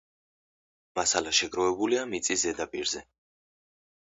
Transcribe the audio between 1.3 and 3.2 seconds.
შეგროვებულია მიწის ზედაპირზე.